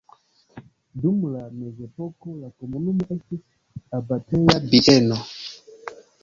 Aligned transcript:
Dum 1.01 1.17
la 1.33 1.43
mezepoko 1.57 2.33
la 2.37 2.49
komunumo 2.63 3.07
estis 3.17 3.93
abateja 3.99 4.57
bieno. 4.73 5.21